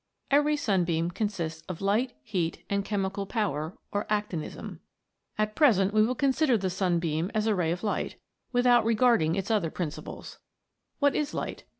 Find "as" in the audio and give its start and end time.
7.35-7.45